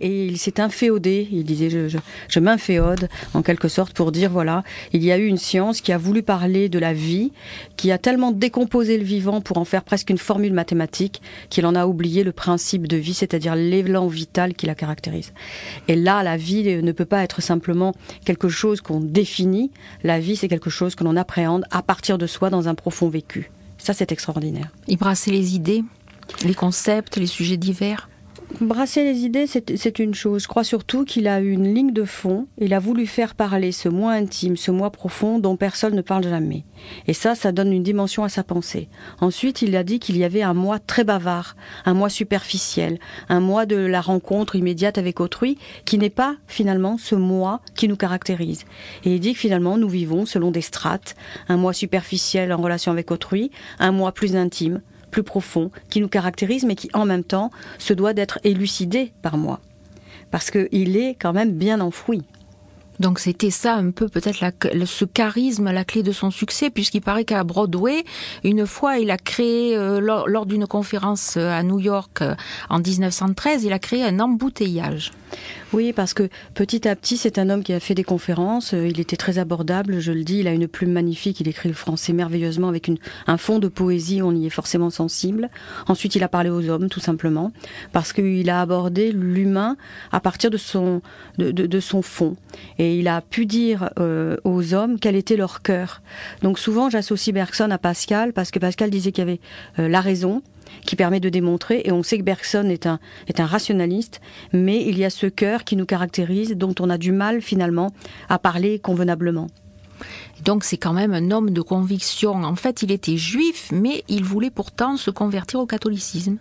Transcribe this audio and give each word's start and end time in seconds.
et 0.00 0.26
il 0.26 0.38
s'est 0.38 0.60
inféodé. 0.60 1.28
Il 1.30 1.44
disait 1.44 1.70
je, 1.70 1.88
je, 1.88 1.98
je 2.28 2.40
m'inféode 2.40 3.08
en 3.34 3.42
quelque 3.42 3.68
sorte 3.68 3.92
pour 3.92 4.10
dire 4.10 4.30
voilà, 4.30 4.64
il 4.92 5.04
y 5.04 5.12
a 5.12 5.18
eu 5.18 5.26
une 5.26 5.36
science 5.36 5.80
qui 5.80 5.92
a 5.92 5.98
voulu 5.98 6.22
parler 6.22 6.68
de 6.68 6.78
la 6.78 6.92
vie, 6.92 7.32
qui 7.76 7.92
a 7.92 7.98
tellement 7.98 8.32
décomposé 8.32 8.98
le 8.98 9.04
vivant 9.04 9.40
pour 9.40 9.58
en 9.58 9.64
faire 9.64 9.84
presque 9.84 10.10
une 10.10 10.18
formule 10.18 10.52
mathématique 10.52 11.22
qu'il 11.50 11.66
en 11.66 11.74
a 11.74 11.86
oublié 11.86 12.24
le 12.24 12.32
principe 12.32 12.88
de 12.88 12.96
vie, 12.96 13.14
c'est-à-dire 13.14 13.54
l'élan 13.54 14.08
vital 14.08 14.54
qui 14.54 14.66
la 14.66 14.74
caractérise. 14.74 15.32
Et 15.86 15.94
là, 15.94 16.22
la 16.22 16.36
vie 16.36 16.64
ne 16.82 16.92
peut 16.92 17.04
pas 17.04 17.22
être 17.22 17.40
simplement 17.40 17.94
quelque 18.24 18.48
chose 18.48 18.80
qu'on 18.80 19.00
définit. 19.00 19.70
La 20.02 20.18
vie, 20.18 20.34
c'est 20.36 20.48
quelque 20.48 20.70
chose 20.70 20.96
que 20.96 21.04
l'on 21.04 21.16
appréhende 21.16 21.64
à 21.70 21.82
partir 21.82 22.18
de 22.18 22.26
soi 22.26 22.50
dans 22.50 22.68
un 22.68 22.74
profond 22.74 23.08
vécu. 23.08 23.50
Ça, 23.78 23.92
c'est 23.92 24.10
extraordinaire. 24.10 24.72
Il 24.88 24.96
brassait 24.96 25.30
les 25.30 25.54
idées, 25.54 25.84
les 26.44 26.54
concepts, 26.54 27.16
les 27.16 27.26
sujets 27.26 27.56
divers 27.56 28.08
brasser 28.60 29.04
les 29.04 29.24
idées, 29.24 29.46
c'est 29.46 29.98
une 29.98 30.14
chose. 30.14 30.42
Je 30.44 30.48
crois 30.48 30.64
surtout 30.64 31.04
qu'il 31.04 31.28
a 31.28 31.40
une 31.40 31.74
ligne 31.74 31.92
de 31.92 32.04
fond. 32.04 32.46
Il 32.58 32.74
a 32.74 32.78
voulu 32.78 33.06
faire 33.06 33.34
parler 33.34 33.72
ce 33.72 33.88
moi 33.88 34.12
intime, 34.12 34.56
ce 34.56 34.70
moi 34.70 34.90
profond 34.90 35.38
dont 35.38 35.56
personne 35.56 35.94
ne 35.94 36.02
parle 36.02 36.24
jamais. 36.24 36.64
Et 37.06 37.12
ça, 37.12 37.34
ça 37.34 37.52
donne 37.52 37.72
une 37.72 37.82
dimension 37.82 38.24
à 38.24 38.28
sa 38.28 38.44
pensée. 38.44 38.88
Ensuite, 39.20 39.62
il 39.62 39.76
a 39.76 39.84
dit 39.84 39.98
qu'il 39.98 40.16
y 40.16 40.24
avait 40.24 40.42
un 40.42 40.54
moi 40.54 40.78
très 40.78 41.04
bavard, 41.04 41.56
un 41.84 41.94
moi 41.94 42.08
superficiel, 42.08 42.98
un 43.28 43.40
moi 43.40 43.66
de 43.66 43.76
la 43.76 44.00
rencontre 44.00 44.56
immédiate 44.56 44.98
avec 44.98 45.20
autrui, 45.20 45.58
qui 45.84 45.98
n'est 45.98 46.10
pas 46.10 46.36
finalement 46.46 46.98
ce 46.98 47.14
moi 47.14 47.60
qui 47.74 47.88
nous 47.88 47.96
caractérise. 47.96 48.64
Et 49.04 49.14
il 49.14 49.20
dit 49.20 49.34
que 49.34 49.40
finalement, 49.40 49.76
nous 49.76 49.88
vivons 49.88 50.26
selon 50.26 50.50
des 50.50 50.60
strates, 50.60 51.16
un 51.48 51.56
moi 51.56 51.72
superficiel 51.72 52.52
en 52.52 52.58
relation 52.58 52.92
avec 52.92 53.10
autrui, 53.10 53.50
un 53.78 53.92
moi 53.92 54.12
plus 54.12 54.36
intime, 54.36 54.80
profond, 55.22 55.70
qui 55.90 56.00
nous 56.00 56.08
caractérise, 56.08 56.64
mais 56.64 56.74
qui 56.74 56.90
en 56.92 57.06
même 57.06 57.24
temps 57.24 57.50
se 57.78 57.92
doit 57.92 58.12
d'être 58.12 58.38
élucidé 58.44 59.12
par 59.22 59.36
moi. 59.36 59.60
Parce 60.30 60.50
qu'il 60.50 60.96
est 60.96 61.14
quand 61.14 61.32
même 61.32 61.52
bien 61.52 61.80
enfoui. 61.80 62.22
Donc 63.00 63.18
c'était 63.18 63.50
ça 63.50 63.74
un 63.74 63.90
peu 63.90 64.08
peut-être 64.08 64.44
ce 64.86 65.04
charisme, 65.04 65.70
la 65.70 65.84
clé 65.84 66.02
de 66.02 66.12
son 66.12 66.30
succès, 66.30 66.70
puisqu'il 66.70 67.02
paraît 67.02 67.24
qu'à 67.24 67.44
Broadway, 67.44 68.04
une 68.44 68.66
fois, 68.66 68.98
il 68.98 69.10
a 69.10 69.18
créé, 69.18 69.76
euh, 69.76 70.00
lors, 70.00 70.46
d'une 70.46 70.66
conférence 70.66 71.36
euh, 71.36 71.50
à 71.50 71.62
New 71.62 71.78
York 71.78 72.22
euh, 72.22 72.34
en 72.70 72.78
1913, 72.78 73.64
il 73.64 73.72
a 73.72 73.78
créé 73.78 74.04
un 74.04 74.20
embouteillage. 74.20 75.12
Oui, 75.72 75.92
parce 75.92 76.14
que 76.14 76.28
petit 76.54 76.86
à 76.86 76.94
petit, 76.94 77.16
c'est 77.16 77.38
un 77.38 77.50
homme 77.50 77.62
qui 77.62 77.72
a 77.72 77.80
fait 77.80 77.94
des 77.94 78.04
conférences. 78.04 78.72
Il 78.72 79.00
était 79.00 79.16
très 79.16 79.38
abordable, 79.38 79.98
je 79.98 80.12
le 80.12 80.22
dis. 80.22 80.38
Il 80.38 80.48
a 80.48 80.52
une 80.52 80.68
plume 80.68 80.92
magnifique. 80.92 81.40
Il 81.40 81.48
écrit 81.48 81.68
le 81.68 81.74
français 81.74 82.12
merveilleusement 82.12 82.68
avec 82.68 82.90
un 83.26 83.36
fond 83.36 83.58
de 83.58 83.68
poésie. 83.68 84.22
On 84.22 84.32
y 84.32 84.46
est 84.46 84.50
forcément 84.50 84.90
sensible. 84.90 85.50
Ensuite, 85.88 86.14
il 86.14 86.22
a 86.22 86.28
parlé 86.28 86.50
aux 86.50 86.68
hommes, 86.70 86.88
tout 86.88 87.00
simplement, 87.00 87.52
parce 87.92 88.12
qu'il 88.12 88.48
a 88.48 88.60
abordé 88.60 89.10
l'humain 89.12 89.76
à 90.12 90.20
partir 90.20 90.50
de 90.50 90.56
son, 90.56 91.02
fond. 92.02 92.36
Il 92.94 93.08
a 93.08 93.20
pu 93.20 93.46
dire 93.46 93.90
euh, 93.98 94.36
aux 94.44 94.74
hommes 94.74 94.98
quel 94.98 95.16
était 95.16 95.36
leur 95.36 95.62
cœur. 95.62 96.02
Donc 96.42 96.58
souvent, 96.58 96.90
j'associe 96.90 97.34
Bergson 97.34 97.70
à 97.70 97.78
Pascal, 97.78 98.32
parce 98.32 98.50
que 98.50 98.58
Pascal 98.58 98.90
disait 98.90 99.12
qu'il 99.12 99.22
y 99.22 99.28
avait 99.28 99.40
euh, 99.78 99.88
la 99.88 100.00
raison, 100.00 100.42
qui 100.84 100.96
permet 100.96 101.20
de 101.20 101.28
démontrer, 101.28 101.82
et 101.84 101.92
on 101.92 102.02
sait 102.02 102.18
que 102.18 102.22
Bergson 102.22 102.68
est 102.68 102.86
un, 102.86 102.98
est 103.28 103.40
un 103.40 103.46
rationaliste, 103.46 104.20
mais 104.52 104.84
il 104.84 104.98
y 104.98 105.04
a 105.04 105.10
ce 105.10 105.26
cœur 105.26 105.64
qui 105.64 105.76
nous 105.76 105.86
caractérise, 105.86 106.50
dont 106.56 106.74
on 106.80 106.90
a 106.90 106.98
du 106.98 107.12
mal 107.12 107.40
finalement 107.40 107.92
à 108.28 108.38
parler 108.38 108.78
convenablement. 108.78 109.48
Donc 110.44 110.64
c'est 110.64 110.76
quand 110.76 110.92
même 110.92 111.14
un 111.14 111.30
homme 111.30 111.50
de 111.50 111.62
conviction. 111.62 112.44
En 112.44 112.56
fait, 112.56 112.82
il 112.82 112.92
était 112.92 113.16
juif, 113.16 113.70
mais 113.72 114.04
il 114.08 114.24
voulait 114.24 114.50
pourtant 114.50 114.96
se 114.96 115.10
convertir 115.10 115.60
au 115.60 115.66
catholicisme. 115.66 116.36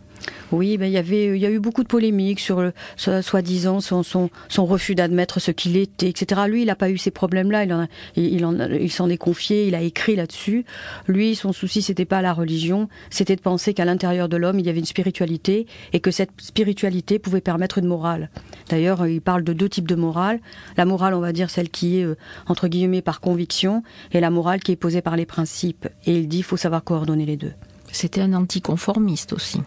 Oui, 0.52 0.78
ben, 0.78 0.86
il 0.86 0.92
y 0.92 0.98
avait, 0.98 1.36
il 1.36 1.38
y 1.38 1.46
a 1.46 1.50
eu 1.50 1.60
beaucoup 1.60 1.84
de 1.84 1.88
polémiques 1.88 2.40
sur 2.40 2.62
le 2.62 2.74
soi-disant 2.98 3.80
son, 3.80 4.04
son, 4.04 4.30
refus 4.66 4.96
d'admettre 4.96 5.40
ce 5.40 5.52
qu'il 5.52 5.76
était, 5.78 6.10
etc. 6.10 6.42
Lui, 6.48 6.62
il 6.62 6.68
n'a 6.68 6.76
pas 6.76 6.90
eu 6.90 6.98
ces 6.98 7.12
problèmes-là. 7.12 7.88
Il, 8.16 8.24
il, 8.24 8.80
il 8.80 8.92
s'en 8.92 9.10
est 9.10 9.18
confié. 9.18 9.68
Il 9.68 9.76
a 9.76 9.82
écrit 9.82 10.16
là-dessus. 10.16 10.66
Lui, 11.08 11.36
son 11.36 11.52
souci, 11.52 11.82
c'était 11.82 12.06
pas 12.06 12.22
la 12.22 12.34
religion, 12.34 12.90
c'était 13.10 13.36
de 13.36 13.42
penser 13.42 13.74
qu'à 13.74 13.86
l'intérieur 13.86 14.30
de 14.30 14.38
l'homme, 14.38 14.60
il 14.60 14.66
y 14.66 14.70
avait 14.70 14.80
une 14.80 14.86
spiritualité 14.86 15.68
et 15.94 16.00
que 16.00 16.12
cette 16.12 16.32
spiritualité 16.40 17.20
pouvait 17.20 17.42
permettre 17.42 17.78
une 17.78 17.88
morale. 17.88 18.30
D'ailleurs, 18.70 19.06
il 19.08 19.22
parle 19.22 19.44
de 19.44 19.54
deux 19.54 19.70
types 19.70 19.88
de 19.88 19.96
morale. 19.96 20.40
La 20.78 20.86
morale, 20.86 21.14
on 21.14 21.20
va 21.20 21.34
dire 21.34 21.50
celle 21.50 21.70
qui 21.70 22.00
est 22.00 22.04
euh, 22.04 22.16
entre 22.48 22.68
guillemets 22.68 23.02
par 23.02 23.20
conviction, 23.20 23.84
et 24.12 24.20
la 24.20 24.30
morale 24.30 24.60
qui 24.62 24.72
est 24.72 24.76
posée 24.76 25.02
par 25.02 25.16
les 25.16 25.26
principes. 25.26 25.88
Et 26.06 26.18
il 26.18 26.28
dit, 26.28 26.40
il 26.40 26.44
faut 26.44 26.58
savoir 26.58 26.84
coordonner 26.84 27.26
les 27.26 27.38
deux. 27.38 27.54
C'était 27.92 28.22
un 28.22 28.34
anticonformiste 28.34 29.34
aussi. 29.34 29.62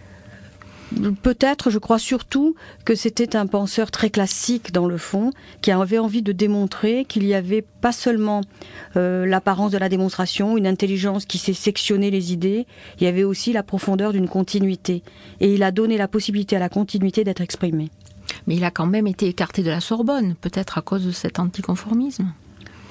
Peut-être, 1.22 1.70
je 1.70 1.78
crois 1.78 1.98
surtout 1.98 2.54
que 2.84 2.94
c'était 2.94 3.36
un 3.36 3.46
penseur 3.46 3.90
très 3.90 4.08
classique 4.08 4.72
dans 4.72 4.86
le 4.86 4.96
fond, 4.96 5.32
qui 5.60 5.70
avait 5.70 5.98
envie 5.98 6.22
de 6.22 6.32
démontrer 6.32 7.04
qu'il 7.04 7.24
y 7.24 7.34
avait 7.34 7.62
pas 7.62 7.92
seulement 7.92 8.40
euh, 8.96 9.26
l'apparence 9.26 9.72
de 9.72 9.78
la 9.78 9.88
démonstration, 9.88 10.56
une 10.56 10.66
intelligence 10.66 11.26
qui 11.26 11.38
sait 11.38 11.52
sectionner 11.52 12.10
les 12.10 12.32
idées, 12.32 12.66
il 12.98 13.04
y 13.04 13.06
avait 13.06 13.24
aussi 13.24 13.52
la 13.52 13.62
profondeur 13.62 14.12
d'une 14.12 14.28
continuité. 14.28 15.02
Et 15.40 15.52
il 15.52 15.62
a 15.62 15.70
donné 15.70 15.98
la 15.98 16.08
possibilité 16.08 16.56
à 16.56 16.60
la 16.60 16.68
continuité 16.70 17.22
d'être 17.22 17.42
exprimée. 17.42 17.90
Mais 18.46 18.56
il 18.56 18.64
a 18.64 18.70
quand 18.70 18.86
même 18.86 19.06
été 19.06 19.26
écarté 19.26 19.62
de 19.62 19.70
la 19.70 19.80
Sorbonne, 19.80 20.34
peut-être 20.40 20.78
à 20.78 20.82
cause 20.82 21.04
de 21.04 21.10
cet 21.10 21.38
anticonformisme. 21.38 22.32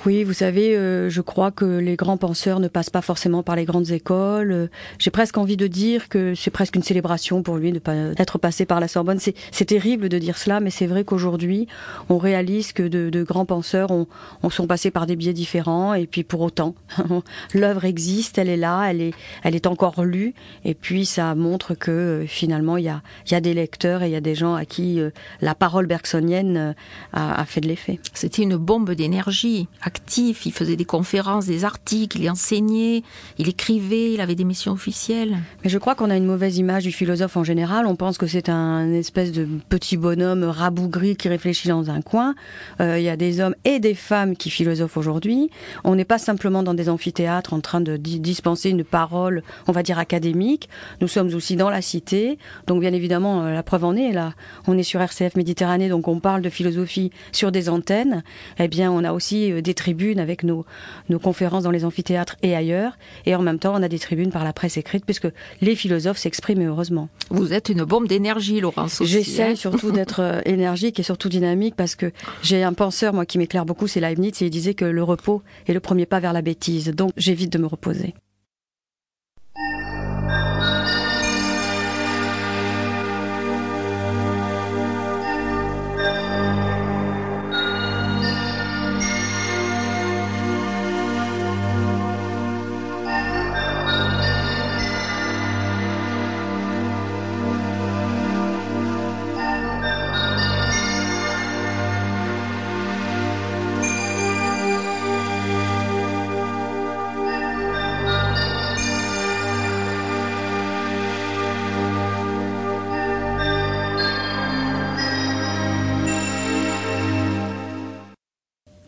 Oui, 0.08 0.24
vous 0.24 0.32
savez, 0.32 0.74
euh, 0.78 1.10
je 1.10 1.20
crois 1.20 1.52
que 1.52 1.66
les 1.66 1.98
grands 1.98 2.16
penseurs 2.16 2.62
ne 2.62 2.70
passent 2.70 2.90
pas 2.90 3.02
forcément 3.02 3.44
par 3.44 3.58
les 3.58 3.66
grandes 3.66 3.92
écoles. 3.92 4.54
Euh, 4.54 4.68
j'ai 5.00 5.12
presque 5.12 5.38
envie 5.38 5.58
de 5.58 5.68
dire 5.68 6.08
que 6.08 6.34
c'est 6.34 6.50
presque 6.50 6.78
une 6.78 6.82
célébration 6.82 7.44
pour 7.44 7.58
lui 7.58 7.74
de 7.74 7.80
pas 7.80 7.94
être 8.16 8.38
passé 8.38 8.66
par 8.66 8.80
la 8.80 8.88
Sorbonne. 8.88 9.20
C'est 9.20 9.66
terrible 9.66 10.08
de 10.08 10.18
dire 10.18 10.38
cela, 10.38 10.62
mais 10.62 10.70
c'est 10.70 10.88
vrai 10.88 11.04
qu'aujourd'hui, 11.04 11.68
on 12.08 12.20
réalise 12.20 12.72
que 12.72 12.84
de, 12.84 13.24
grands 13.24 13.44
penseurs 13.44 13.92
ont, 13.92 14.08
ont, 14.44 14.50
sont 14.50 14.66
passés 14.66 14.92
par 14.92 15.08
des 15.08 15.18
biais 15.18 15.34
différents, 15.34 15.94
et 15.94 16.08
puis 16.08 16.24
pour 16.24 16.40
autant, 16.40 16.74
l'œuvre 17.54 17.84
existe, 17.84 18.38
elle 18.38 18.48
est 18.48 18.56
là, 18.56 18.86
elle 18.90 19.02
est, 19.02 19.14
elle 19.44 19.56
est 19.56 19.68
encore 19.68 20.06
lue, 20.06 20.34
et 20.64 20.74
puis 20.74 21.06
ça 21.06 21.36
montre 21.36 21.74
que 21.74 21.92
euh, 21.92 22.26
finalement, 22.26 22.78
il 22.78 22.86
y 22.86 22.90
a, 22.90 23.02
y 23.30 23.36
a 23.36 23.42
des 23.42 23.54
lecteurs 23.54 24.04
et 24.04 24.08
il 24.08 24.14
y 24.14 24.16
a 24.16 24.22
des 24.22 24.36
gens 24.36 24.56
à 24.56 24.64
qui 24.64 25.02
la 25.42 25.54
parole 25.54 25.86
bergsonienne 25.86 26.76
a, 27.12 27.42
a 27.42 27.46
fait 27.46 27.60
de 27.60 27.68
l'effet. 27.68 28.00
C'était 28.14 28.44
une 28.44 28.56
bombe 28.56 28.92
d'énergie 28.92 29.68
actif, 29.98 30.46
il 30.46 30.52
faisait 30.52 30.76
des 30.76 30.86
conférences, 30.86 31.48
des 31.48 31.66
articles, 31.66 32.20
il 32.22 32.30
enseignait, 32.30 33.02
il 33.40 33.50
écrivait, 33.50 34.14
il 34.14 34.22
avait 34.22 34.36
des 34.36 34.44
missions 34.44 34.72
officielles. 34.72 35.38
Mais 35.64 35.70
je 35.70 35.78
crois 35.80 35.96
qu'on 35.96 36.12
a 36.12 36.16
une 36.16 36.26
mauvaise 36.26 36.58
image 36.58 36.84
du 36.84 36.92
philosophe 36.92 37.36
en 37.36 37.44
général. 37.44 37.88
On 37.88 37.96
pense 37.96 38.20
que 38.20 38.28
c'est 38.28 38.48
un 38.48 38.92
espèce 38.94 39.32
de 39.32 39.48
petit 39.70 39.98
bonhomme 39.98 40.44
rabougri 40.44 41.16
qui 41.16 41.30
réfléchit 41.30 41.68
dans 41.68 41.90
un 41.90 42.02
coin. 42.02 42.36
Euh, 42.80 43.00
il 43.00 43.04
y 43.04 43.10
a 43.10 43.18
des 43.18 43.42
hommes 43.42 43.56
et 43.66 43.80
des 43.80 43.96
femmes 43.96 44.38
qui 44.38 44.52
philosophent 44.52 44.98
aujourd'hui. 44.98 45.50
On 45.84 45.96
n'est 45.96 46.06
pas 46.06 46.20
simplement 46.20 46.62
dans 46.62 46.76
des 46.76 46.90
amphithéâtres 46.90 47.54
en 47.54 47.60
train 47.60 47.82
de 47.82 47.98
dispenser 47.98 48.70
une 48.70 48.84
parole, 48.84 49.42
on 49.68 49.72
va 49.72 49.82
dire 49.82 49.98
académique. 49.98 50.70
Nous 51.02 51.08
sommes 51.08 51.34
aussi 51.34 51.56
dans 51.56 51.72
la 51.72 51.82
cité. 51.82 52.38
Donc 52.68 52.82
bien 52.82 52.94
évidemment, 52.94 53.46
euh, 53.46 53.54
la 53.54 53.64
preuve 53.64 53.84
en 53.84 53.96
est 53.96 54.12
là. 54.12 54.34
On 54.68 54.78
est 54.78 54.84
sur 54.84 55.02
RCF 55.02 55.36
Méditerranée, 55.36 55.90
donc 55.90 56.08
on 56.08 56.20
parle 56.20 56.44
de 56.44 56.50
philosophie 56.50 57.12
sur 57.32 57.52
des 57.52 57.68
antennes. 57.68 58.24
Eh 58.60 58.68
bien, 58.68 58.92
on 58.92 59.04
a 59.04 59.12
aussi 59.12 59.52
euh, 59.52 59.62
des 59.62 59.74
tribunes 59.78 60.20
avec 60.20 60.44
nos, 60.44 60.66
nos 61.08 61.20
conférences 61.20 61.64
dans 61.64 61.72
les 61.72 61.86
amphithéâtres 61.86 62.36
et 62.42 62.56
ailleurs. 62.56 62.98
Et 63.26 63.36
en 63.36 63.42
même 63.42 63.60
temps, 63.60 63.74
on 63.74 63.82
a 63.82 63.88
des 63.88 64.00
tribunes 64.00 64.32
par 64.32 64.44
la 64.44 64.52
presse 64.52 64.76
écrite, 64.76 65.06
puisque 65.06 65.30
les 65.62 65.76
philosophes 65.76 66.18
s'expriment 66.18 66.68
heureusement. 66.68 67.08
Vous 67.30 67.54
êtes 67.54 67.70
une 67.70 67.84
bombe 67.84 68.08
d'énergie, 68.08 68.60
Laurence. 68.60 69.02
J'essaie 69.04 69.52
hein 69.52 69.56
surtout 69.56 69.92
d'être 69.92 70.22
euh, 70.22 70.42
énergique 70.46 71.00
et 71.00 71.04
surtout 71.04 71.30
dynamique, 71.30 71.76
parce 71.76 71.96
que 71.96 72.12
j'ai 72.42 72.64
un 72.64 72.74
penseur, 72.74 73.14
moi, 73.14 73.26
qui 73.26 73.38
m'éclaire 73.38 73.66
beaucoup, 73.66 73.88
c'est 73.88 74.02
Leibniz, 74.02 74.42
et 74.42 74.46
il 74.46 74.50
disait 74.50 74.74
que 74.74 74.86
le 74.86 75.04
repos 75.04 75.42
est 75.68 75.74
le 75.74 75.80
premier 75.80 76.06
pas 76.06 76.20
vers 76.20 76.34
la 76.34 76.42
bêtise. 76.42 76.90
Donc, 76.90 77.12
j'évite 77.16 77.52
de 77.54 77.58
me 77.58 77.68
reposer. 77.68 78.14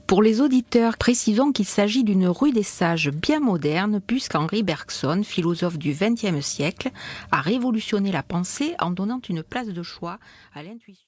Pour 0.09 0.23
les 0.23 0.41
auditeurs, 0.41 0.97
précisons 0.97 1.51
qu'il 1.51 1.67
s'agit 1.67 2.03
d'une 2.03 2.25
rue 2.25 2.51
des 2.51 2.63
sages 2.63 3.11
bien 3.11 3.39
moderne, 3.39 4.01
puisqu'Henri 4.01 4.63
Bergson, 4.63 5.21
philosophe 5.23 5.77
du 5.77 5.91
XXe 5.91 6.43
siècle, 6.43 6.89
a 7.31 7.41
révolutionné 7.41 8.11
la 8.11 8.23
pensée 8.23 8.73
en 8.79 8.89
donnant 8.89 9.21
une 9.29 9.43
place 9.43 9.67
de 9.67 9.83
choix 9.83 10.17
à 10.55 10.63
l'intuition. 10.63 10.95